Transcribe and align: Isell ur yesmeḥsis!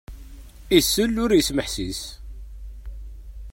Isell 0.77 1.15
ur 1.23 1.31
yesmeḥsis! 1.33 2.01